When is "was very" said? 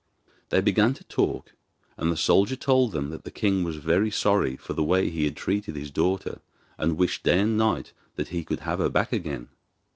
3.63-4.09